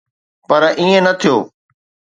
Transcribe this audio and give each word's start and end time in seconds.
پر 0.47 0.61
ائين 0.67 0.99
نه 1.05 1.13
ٿيو. 1.19 1.37